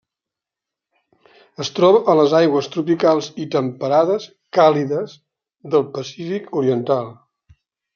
[1.65, 4.29] Es troba a les aigües tropicals i temperades
[4.61, 5.17] càlides
[5.75, 7.19] del Pacífic oriental.